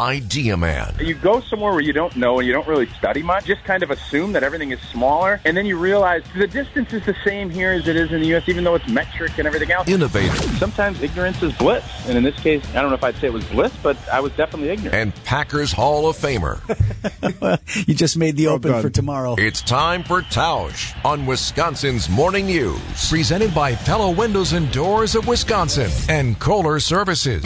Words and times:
Idea 0.00 0.56
Man. 0.56 0.94
You 1.00 1.14
go 1.14 1.40
somewhere 1.40 1.72
where 1.72 1.80
you 1.80 1.92
don't 1.92 2.16
know 2.16 2.38
and 2.38 2.46
you 2.46 2.52
don't 2.52 2.66
really 2.66 2.86
study 2.98 3.22
much, 3.22 3.44
just 3.44 3.64
kind 3.64 3.82
of 3.82 3.90
assume 3.90 4.32
that 4.32 4.42
everything 4.42 4.70
is 4.70 4.80
smaller, 4.80 5.40
and 5.44 5.56
then 5.56 5.66
you 5.66 5.78
realize 5.78 6.22
the 6.36 6.46
distance 6.46 6.92
is 6.92 7.04
the 7.06 7.16
same 7.24 7.50
here 7.50 7.72
as 7.72 7.88
it 7.88 7.96
is 7.96 8.12
in 8.12 8.20
the 8.20 8.26
U.S., 8.28 8.48
even 8.48 8.64
though 8.64 8.74
it's 8.74 8.88
metric 8.88 9.38
and 9.38 9.46
everything 9.46 9.70
else. 9.70 9.88
Innovator. 9.88 10.34
Sometimes 10.58 11.00
ignorance 11.02 11.42
is 11.42 11.52
bliss, 11.54 11.84
and 12.08 12.16
in 12.16 12.24
this 12.24 12.38
case, 12.40 12.64
I 12.74 12.80
don't 12.80 12.90
know 12.90 12.96
if 12.96 13.04
I'd 13.04 13.16
say 13.16 13.28
it 13.28 13.32
was 13.32 13.44
bliss, 13.46 13.72
but 13.82 13.96
I 14.08 14.20
was 14.20 14.32
definitely 14.32 14.70
ignorant. 14.70 14.94
And 14.94 15.24
Packers 15.24 15.72
Hall 15.72 16.08
of 16.08 16.16
Famer. 16.16 16.60
you 17.88 17.94
just 17.94 18.16
made 18.16 18.36
the 18.36 18.48
oh, 18.48 18.54
open 18.54 18.72
done. 18.72 18.82
for 18.82 18.90
tomorrow. 18.90 19.36
It's 19.38 19.62
time 19.62 20.02
for 20.02 20.22
Tausch 20.22 20.94
on 21.04 21.26
Wisconsin's 21.26 22.08
Morning 22.08 22.46
News. 22.46 23.10
Presented 23.10 23.54
by 23.54 23.74
Pella 23.74 24.10
Windows 24.10 24.52
and 24.52 24.70
Doors 24.72 25.14
of 25.14 25.26
Wisconsin 25.26 25.90
and 26.08 26.38
Kohler 26.38 26.80
Services. 26.80 27.44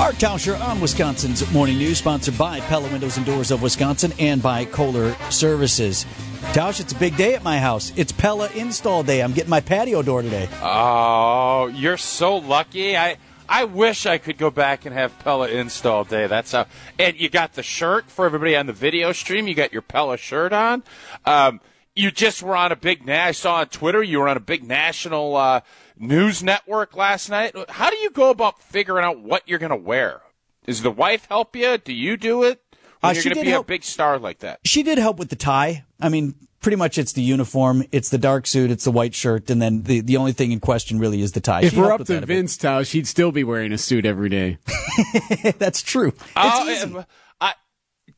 Mark 0.00 0.14
Tauscher 0.14 0.58
on 0.58 0.80
Wisconsin's 0.80 1.52
Morning 1.52 1.76
News, 1.76 1.98
sponsored 1.98 2.38
by 2.38 2.58
Pella 2.60 2.90
Windows 2.90 3.18
and 3.18 3.26
Doors 3.26 3.50
of 3.50 3.60
Wisconsin 3.60 4.14
and 4.18 4.42
by 4.42 4.64
Kohler 4.64 5.14
Services. 5.28 6.06
Tausch, 6.54 6.80
it's 6.80 6.94
a 6.94 6.96
big 6.96 7.18
day 7.18 7.34
at 7.34 7.44
my 7.44 7.58
house. 7.58 7.92
It's 7.96 8.10
Pella 8.10 8.48
install 8.54 9.02
day. 9.02 9.22
I'm 9.22 9.34
getting 9.34 9.50
my 9.50 9.60
patio 9.60 10.00
door 10.00 10.22
today. 10.22 10.48
Oh, 10.62 11.66
you're 11.66 11.98
so 11.98 12.38
lucky. 12.38 12.96
I 12.96 13.18
I 13.46 13.64
wish 13.64 14.06
I 14.06 14.16
could 14.16 14.38
go 14.38 14.50
back 14.50 14.86
and 14.86 14.94
have 14.94 15.18
Pella 15.18 15.48
install 15.48 16.04
day. 16.04 16.26
That's 16.28 16.52
how. 16.52 16.64
And 16.98 17.20
you 17.20 17.28
got 17.28 17.52
the 17.52 17.62
shirt 17.62 18.10
for 18.10 18.24
everybody 18.24 18.56
on 18.56 18.64
the 18.64 18.72
video 18.72 19.12
stream. 19.12 19.48
You 19.48 19.54
got 19.54 19.70
your 19.70 19.82
Pella 19.82 20.16
shirt 20.16 20.54
on. 20.54 20.82
Um, 21.26 21.60
you 22.00 22.10
just 22.10 22.42
were 22.42 22.56
on 22.56 22.72
a 22.72 22.76
big. 22.76 23.06
Na- 23.06 23.24
I 23.26 23.32
saw 23.32 23.56
on 23.56 23.66
Twitter 23.68 24.02
you 24.02 24.18
were 24.20 24.28
on 24.28 24.36
a 24.36 24.40
big 24.40 24.64
national 24.64 25.36
uh, 25.36 25.60
news 25.98 26.42
network 26.42 26.96
last 26.96 27.28
night. 27.30 27.54
How 27.68 27.90
do 27.90 27.96
you 27.96 28.10
go 28.10 28.30
about 28.30 28.62
figuring 28.62 29.04
out 29.04 29.20
what 29.20 29.42
you're 29.46 29.58
going 29.58 29.70
to 29.70 29.76
wear? 29.76 30.22
Does 30.66 30.82
the 30.82 30.90
wife 30.90 31.26
help 31.28 31.54
you? 31.56 31.78
Do 31.78 31.92
you 31.92 32.16
do 32.16 32.42
it? 32.42 32.62
When 33.00 33.10
Uh, 33.10 33.12
you're 33.14 33.22
she 33.22 33.28
going 33.28 33.34
to 33.36 33.40
did 33.40 33.46
be 33.46 33.50
help- 33.50 33.66
a 33.66 33.68
big 33.68 33.82
star 33.84 34.18
like 34.18 34.40
that. 34.40 34.60
She 34.64 34.82
did 34.82 34.98
help 34.98 35.18
with 35.18 35.30
the 35.30 35.36
tie. 35.36 35.84
I 36.00 36.08
mean, 36.10 36.34
pretty 36.60 36.76
much 36.76 36.98
it's 36.98 37.12
the 37.14 37.22
uniform, 37.22 37.84
it's 37.92 38.10
the 38.10 38.18
dark 38.18 38.46
suit, 38.46 38.70
it's 38.70 38.84
the 38.84 38.90
white 38.90 39.14
shirt, 39.14 39.48
and 39.48 39.60
then 39.62 39.82
the, 39.84 40.00
the 40.00 40.18
only 40.18 40.32
thing 40.32 40.52
in 40.52 40.60
question 40.60 40.98
really 40.98 41.22
is 41.22 41.32
the 41.32 41.40
tie. 41.40 41.62
If 41.62 41.72
She 41.72 41.80
we're 41.80 41.90
up 41.92 41.98
to 41.98 42.04
that 42.04 42.24
a 42.24 42.26
bit. 42.26 42.34
Vince 42.36 42.58
Tausch, 42.58 42.92
he'd 42.92 43.06
still 43.06 43.32
be 43.32 43.42
wearing 43.44 43.72
a 43.72 43.78
suit 43.78 44.04
every 44.04 44.28
day. 44.28 44.58
That's 45.58 45.82
true. 45.82 46.08
It's 46.08 46.22
Oh, 46.36 46.68
easy. 46.70 46.94
uh, 46.96 47.02
I, 47.40 47.54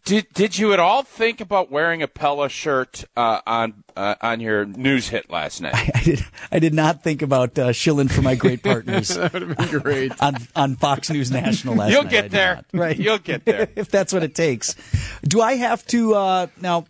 did 0.04 0.26
did 0.32 0.58
you 0.58 0.72
at 0.72 0.80
all 0.80 1.02
think 1.02 1.40
about 1.40 1.70
wearing 1.70 2.02
a 2.02 2.08
Pella 2.08 2.48
shirt 2.48 3.04
uh, 3.16 3.40
on 3.46 3.84
uh, 3.96 4.14
on 4.20 4.40
your 4.40 4.64
news 4.64 5.08
hit 5.08 5.30
last 5.30 5.60
night? 5.60 5.74
I 5.94 6.02
did. 6.02 6.24
I 6.50 6.58
did 6.58 6.74
not 6.74 7.02
think 7.02 7.22
about 7.22 7.58
uh, 7.58 7.72
shilling 7.72 8.08
for 8.08 8.22
my 8.22 8.34
great 8.34 8.62
partners 8.64 9.08
that 9.08 9.32
would 9.32 9.42
have 9.42 9.56
been 9.56 9.78
great. 9.80 10.12
on 10.22 10.36
on 10.56 10.76
Fox 10.76 11.10
News 11.10 11.30
National 11.30 11.74
last 11.74 11.92
You'll 11.92 12.04
night. 12.04 12.12
I 12.14 12.20
get 12.22 12.30
there. 12.30 12.54
not. 12.56 12.66
right? 12.72 12.96
You'll 12.98 13.18
get 13.18 13.44
there. 13.44 13.68
if 13.76 13.90
that's 13.90 14.12
what 14.12 14.22
it 14.22 14.34
takes. 14.34 14.74
Do 15.22 15.40
I 15.40 15.54
have 15.54 15.86
to 15.88 16.14
uh, 16.14 16.46
now? 16.60 16.86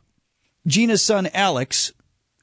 Gina's 0.67 1.05
son 1.05 1.29
Alex. 1.35 1.93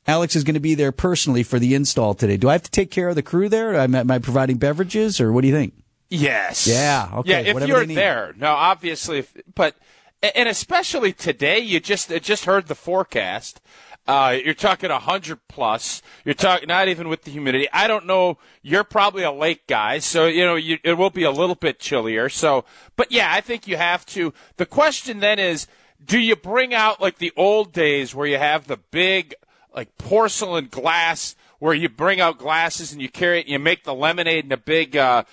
Alex 0.06 0.36
is 0.36 0.44
going 0.44 0.56
to 0.56 0.60
be 0.60 0.76
there 0.76 0.92
personally 0.92 1.44
for 1.44 1.60
the 1.60 1.76
install 1.76 2.14
today. 2.16 2.36
Do 2.36 2.50
I 2.50 2.54
have 2.54 2.64
to 2.64 2.72
take 2.72 2.90
care 2.92 3.10
of 3.10 3.16
the 3.16 3.22
crew 3.22 3.48
there? 3.48 3.76
Am 3.76 3.94
I, 3.96 4.00
am 4.00 4.12
I 4.12 4.20
providing 4.20 4.58
beverages, 4.58 5.22
or 5.22 5.32
what 5.32 5.42
do 5.42 5.48
you 5.48 5.54
think? 5.54 5.74
Yes. 6.10 6.68
Yeah, 6.68 7.10
okay, 7.18 7.30
Yeah, 7.30 7.40
if 7.50 7.54
whatever 7.54 7.84
you're 7.84 7.86
there. 7.86 8.34
No, 8.36 8.48
obviously, 8.48 9.20
if, 9.20 9.34
but 9.54 9.76
and 10.22 10.50
especially 10.50 11.14
today, 11.14 11.60
you 11.60 11.80
just 11.80 12.12
uh, 12.12 12.20
just 12.20 12.46
heard 12.46 12.68
the 12.68 12.76
forecast. 12.76 13.62
Uh, 14.08 14.38
you're 14.44 14.54
talking 14.54 14.90
hundred 14.90 15.40
plus. 15.48 16.02
You're 16.26 16.34
talking 16.34 16.68
not 16.68 16.88
even 16.88 17.10
with 17.10 17.24
the 17.24 17.32
humidity. 17.32 17.68
I 17.72 17.88
don't 17.88 18.06
know. 18.06 18.38
You're 18.62 18.84
probably 18.84 19.24
a 19.24 19.32
lake 19.32 19.68
guy, 19.68 20.00
so 20.00 20.26
you 20.26 20.44
know 20.44 20.56
you, 20.56 20.80
it 20.84 20.94
will 20.94 21.12
be 21.12 21.24
a 21.24 21.32
little 21.32 21.56
bit 21.56 21.80
chillier. 21.80 22.28
So, 22.28 22.66
but 22.96 23.12
yeah, 23.12 23.32
I 23.32 23.42
think 23.42 23.68
you 23.68 23.78
have 23.78 24.06
to. 24.08 24.34
The 24.58 24.66
question 24.66 25.20
then 25.20 25.38
is, 25.38 25.68
do 26.04 26.18
you 26.18 26.36
bring 26.36 26.74
out 26.74 27.00
like 27.00 27.20
the 27.20 27.32
old 27.36 27.72
days 27.72 28.16
where 28.16 28.28
you 28.28 28.38
have 28.38 28.68
the 28.68 28.78
big 28.78 29.36
like 29.76 29.98
porcelain 29.98 30.68
glass 30.68 31.36
where 31.60 31.74
you 31.74 31.90
bring 31.90 32.20
out 32.20 32.38
glasses 32.38 32.92
and 32.92 33.02
you 33.02 33.10
carry 33.10 33.40
it 33.40 33.42
and 33.42 33.50
you 33.50 33.60
make 33.60 33.84
the 33.84 33.94
lemonade 33.94 34.46
in 34.46 34.52
a 34.52 34.58
big 34.58 34.98
uh, 34.98 35.24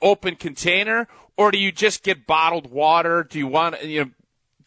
open 0.00 0.36
container 0.36 1.06
or 1.36 1.50
do 1.50 1.58
you 1.58 1.70
just 1.70 2.02
get 2.02 2.26
bottled 2.26 2.70
water 2.70 3.22
do 3.22 3.38
you 3.38 3.46
want 3.46 3.82
you 3.84 4.04
know 4.04 4.10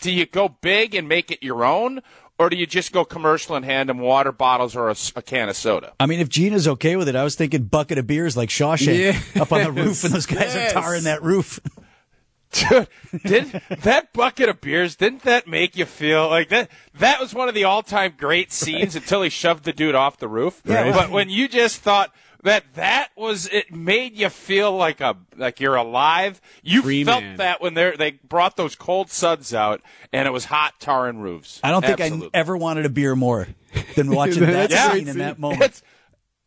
do 0.01 0.11
you 0.11 0.25
go 0.25 0.49
big 0.49 0.95
and 0.95 1.07
make 1.07 1.31
it 1.31 1.43
your 1.43 1.63
own 1.65 2.01
or 2.37 2.49
do 2.49 2.55
you 2.55 2.65
just 2.65 2.91
go 2.93 3.03
commercial 3.03 3.55
and 3.55 3.65
hand 3.65 3.89
them 3.89 3.99
water 3.99 4.31
bottles 4.31 4.75
or 4.75 4.89
a 4.89 4.95
can 5.21 5.49
of 5.49 5.55
soda 5.57 5.93
I 5.99 6.05
mean, 6.05 6.19
if 6.21 6.29
Gina's 6.29 6.67
okay 6.67 6.95
with 6.95 7.09
it, 7.09 7.15
I 7.15 7.23
was 7.23 7.35
thinking 7.35 7.63
bucket 7.63 7.97
of 7.97 8.07
beers 8.07 8.37
like 8.37 8.49
Shawshank 8.49 9.39
up 9.41 9.51
on 9.51 9.63
the 9.63 9.71
roof, 9.71 10.03
and 10.05 10.13
those 10.13 10.25
guys 10.27 10.55
Yes. 10.55 10.71
are 10.73 10.81
tarring 10.81 11.03
that 11.03 11.21
roof. 11.21 11.59
Dude, 12.51 12.87
did 13.25 13.61
that 13.83 14.11
bucket 14.11 14.49
of 14.49 14.59
beers 14.59 14.95
didn't 14.95 15.21
that 15.21 15.47
make 15.47 15.77
you 15.77 15.85
feel 15.85 16.27
like 16.29 16.49
that 16.49 16.67
that 16.95 17.19
was 17.19 17.31
one 17.31 17.47
of 17.47 17.53
the 17.53 17.63
all-time 17.63 18.15
great 18.17 18.51
scenes 18.51 18.95
until 18.95 19.21
he 19.21 19.29
shoved 19.29 19.65
the 19.65 19.71
dude 19.73 19.93
off 19.93 20.17
the 20.17 20.27
roof 20.27 20.61
Yeah, 20.65 20.91
but 20.91 21.11
when 21.11 21.29
you 21.29 21.47
just 21.47 21.81
thought 21.81 22.11
that 22.43 22.63
that 22.75 23.09
was 23.15 23.47
it 23.47 23.73
made 23.73 24.15
you 24.15 24.29
feel 24.29 24.71
like 24.75 25.01
a 25.01 25.17
like 25.35 25.59
you're 25.59 25.75
alive 25.75 26.39
you 26.63 26.81
Free 26.81 27.03
felt 27.03 27.23
man. 27.23 27.37
that 27.37 27.61
when 27.61 27.73
they 27.73 27.95
they 27.97 28.11
brought 28.11 28.55
those 28.57 28.75
cold 28.75 29.11
suds 29.11 29.53
out 29.53 29.81
and 30.13 30.27
it 30.27 30.31
was 30.31 30.45
hot 30.45 30.79
tarring 30.79 31.19
roofs 31.19 31.59
I 31.63 31.71
don't 31.71 31.83
think 31.85 31.99
Absolutely. 31.99 32.29
I 32.33 32.37
ever 32.37 32.55
wanted 32.55 32.85
a 32.85 32.89
beer 32.89 33.15
more 33.15 33.47
than 33.95 34.09
watching 34.15 34.41
that 34.45 34.69
That's 34.69 34.93
a 34.93 34.97
scene 34.97 35.07
in 35.07 35.17
that 35.17 35.37
moment. 35.39 35.61
it's 35.63 35.83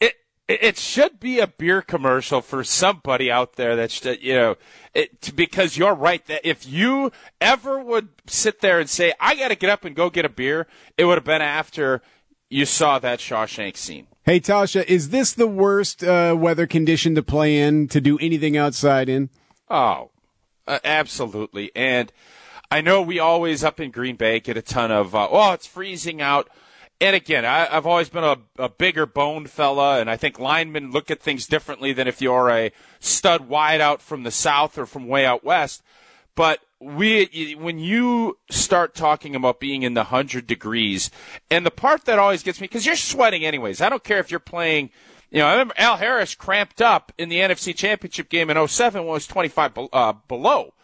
it 0.00 0.14
it 0.48 0.62
it 0.62 0.78
should 0.78 1.20
be 1.20 1.38
a 1.40 1.46
beer 1.46 1.82
commercial 1.82 2.40
for 2.40 2.64
somebody 2.64 3.30
out 3.30 3.56
there 3.56 3.76
that's 3.76 4.04
you 4.04 4.34
know 4.34 4.56
it, 4.94 5.34
because 5.36 5.76
you're 5.76 5.94
right 5.94 6.24
that 6.26 6.40
if 6.46 6.66
you 6.66 7.12
ever 7.40 7.82
would 7.82 8.08
sit 8.26 8.60
there 8.60 8.78
and 8.80 8.90
say 8.90 9.12
I 9.20 9.34
got 9.36 9.48
to 9.48 9.54
get 9.56 9.70
up 9.70 9.84
and 9.84 9.94
go 9.96 10.10
get 10.10 10.24
a 10.24 10.28
beer, 10.28 10.66
it 10.98 11.04
would 11.06 11.16
have 11.16 11.24
been 11.24 11.40
after 11.42 12.02
you 12.52 12.66
saw 12.66 12.98
that 12.98 13.18
Shawshank 13.18 13.76
scene. 13.76 14.06
Hey, 14.24 14.38
Tausch, 14.38 14.80
is 14.84 15.08
this 15.08 15.32
the 15.32 15.48
worst 15.48 16.04
uh, 16.04 16.36
weather 16.38 16.66
condition 16.66 17.14
to 17.14 17.22
play 17.22 17.58
in 17.58 17.88
to 17.88 18.00
do 18.00 18.18
anything 18.18 18.56
outside 18.56 19.08
in? 19.08 19.30
Oh, 19.68 20.10
uh, 20.68 20.78
absolutely. 20.84 21.72
And 21.74 22.12
I 22.70 22.82
know 22.82 23.02
we 23.02 23.18
always 23.18 23.64
up 23.64 23.80
in 23.80 23.90
Green 23.90 24.16
Bay 24.16 24.38
get 24.38 24.56
a 24.56 24.62
ton 24.62 24.92
of, 24.92 25.14
uh, 25.14 25.28
oh, 25.30 25.52
it's 25.52 25.66
freezing 25.66 26.20
out. 26.20 26.48
And 27.00 27.16
again, 27.16 27.44
I, 27.44 27.74
I've 27.74 27.86
always 27.86 28.10
been 28.10 28.22
a, 28.22 28.36
a 28.58 28.68
bigger 28.68 29.06
boned 29.06 29.50
fella, 29.50 29.98
and 29.98 30.08
I 30.08 30.16
think 30.16 30.38
linemen 30.38 30.92
look 30.92 31.10
at 31.10 31.20
things 31.20 31.46
differently 31.46 31.92
than 31.92 32.06
if 32.06 32.22
you're 32.22 32.48
a 32.48 32.70
stud 33.00 33.48
wide 33.48 33.80
out 33.80 34.00
from 34.00 34.22
the 34.22 34.30
south 34.30 34.78
or 34.78 34.86
from 34.86 35.08
way 35.08 35.26
out 35.26 35.42
west. 35.42 35.82
But 36.36 36.60
we, 36.82 37.56
when 37.58 37.78
you 37.78 38.38
start 38.50 38.94
talking 38.94 39.36
about 39.36 39.60
being 39.60 39.82
in 39.82 39.94
the 39.94 40.04
hundred 40.04 40.46
degrees, 40.46 41.10
and 41.50 41.64
the 41.64 41.70
part 41.70 42.04
that 42.06 42.18
always 42.18 42.42
gets 42.42 42.60
me, 42.60 42.66
because 42.66 42.84
you're 42.84 42.96
sweating 42.96 43.44
anyways. 43.44 43.80
I 43.80 43.88
don't 43.88 44.02
care 44.02 44.18
if 44.18 44.30
you're 44.30 44.40
playing. 44.40 44.90
You 45.30 45.38
know, 45.38 45.46
I 45.46 45.52
remember 45.52 45.74
Al 45.78 45.96
Harris 45.96 46.34
cramped 46.34 46.82
up 46.82 47.12
in 47.16 47.28
the 47.28 47.36
NFC 47.36 47.74
Championship 47.74 48.28
game 48.28 48.50
in 48.50 48.68
07 48.68 49.02
when 49.02 49.10
it 49.10 49.12
was 49.12 49.26
25 49.26 49.88
uh, 49.92 50.12
below. 50.28 50.74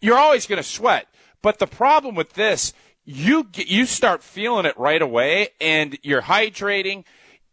You're 0.00 0.16
always 0.16 0.46
going 0.46 0.62
to 0.62 0.68
sweat. 0.68 1.08
But 1.42 1.58
the 1.58 1.66
problem 1.66 2.14
with 2.14 2.34
this, 2.34 2.72
you 3.04 3.44
get, 3.44 3.66
you 3.66 3.84
start 3.84 4.22
feeling 4.22 4.64
it 4.64 4.78
right 4.78 5.02
away, 5.02 5.48
and 5.60 5.98
you're 6.02 6.22
hydrating. 6.22 7.04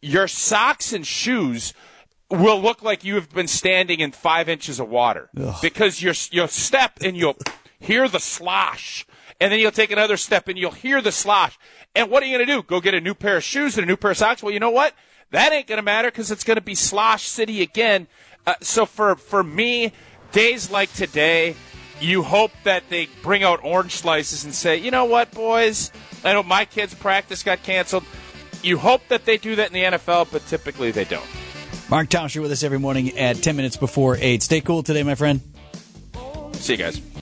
Your 0.02 0.28
socks 0.28 0.94
and 0.94 1.06
shoes 1.06 1.74
will 2.30 2.62
look 2.62 2.84
like 2.84 3.04
you 3.04 3.16
have 3.16 3.30
been 3.32 3.48
standing 3.48 4.00
in 4.00 4.12
five 4.12 4.48
inches 4.48 4.80
of 4.80 4.88
water 4.88 5.30
because 5.62 6.02
you're, 6.02 6.14
you'll 6.32 6.48
step 6.48 7.00
and 7.02 7.18
you'll 7.18 7.36
hear 7.80 8.08
the 8.08 8.20
slosh, 8.20 9.06
and 9.40 9.52
then 9.52 9.60
you'll 9.60 9.72
take 9.72 9.92
another 9.92 10.18
step 10.18 10.48
and 10.48 10.58
you'll 10.58 10.72
hear 10.72 11.02
the 11.02 11.12
slosh. 11.12 11.58
And 11.96 12.10
what 12.10 12.24
are 12.24 12.26
you 12.26 12.38
going 12.38 12.48
to 12.48 12.54
do? 12.54 12.64
Go 12.64 12.80
get 12.80 12.94
a 12.94 13.02
new 13.02 13.14
pair 13.14 13.38
of 13.38 13.44
shoes 13.44 13.78
and 13.78 13.84
a 13.84 13.88
new 13.88 13.98
pair 13.98 14.12
of 14.12 14.18
socks? 14.18 14.44
Well, 14.44 14.54
you 14.54 14.60
know 14.60 14.70
what? 14.70 14.94
That 15.32 15.54
ain't 15.54 15.68
going 15.68 15.78
to 15.78 15.84
matter 15.84 16.10
because 16.10 16.32
it's 16.32 16.44
going 16.44 16.56
to 16.56 16.62
be 16.62 16.76
slosh 16.76 17.24
city 17.24 17.62
again. 17.62 18.08
Uh, 18.46 18.56
so 18.62 18.86
for 18.86 19.16
for 19.16 19.44
me, 19.44 19.92
days 20.32 20.72
like 20.72 20.92
today, 20.94 21.56
you 22.02 22.24
hope 22.24 22.52
that 22.64 22.90
they 22.90 23.08
bring 23.22 23.44
out 23.44 23.60
orange 23.64 23.94
slices 23.94 24.44
and 24.44 24.54
say, 24.54 24.78
you 24.78 24.92
know 24.92 25.06
what, 25.06 25.32
boys? 25.32 25.92
I 26.24 26.34
know 26.34 26.44
my 26.44 26.66
kids' 26.66 26.94
practice 26.94 27.44
got 27.44 27.64
canceled. 27.64 28.04
You 28.62 28.78
hope 28.78 29.02
that 29.10 29.26
they 29.26 29.38
do 29.38 29.56
that 29.56 29.68
in 29.68 29.74
the 29.74 29.98
NFL, 29.98 30.32
but 30.32 30.46
typically 30.48 30.92
they 30.92 31.06
don't. 31.06 31.26
Mark 31.90 32.10
Tauscher 32.10 32.42
with 32.42 32.52
us 32.52 32.64
every 32.64 32.80
morning 32.80 33.18
at 33.18 33.38
10 33.38 33.56
minutes 33.56 33.78
before 33.78 34.18
8. 34.20 34.44
Stay 34.44 34.62
cool 34.62 34.84
today, 34.84 35.04
my 35.04 35.16
friend. 35.16 35.42
See 36.54 36.74
you 36.74 36.78
guys. 36.78 37.02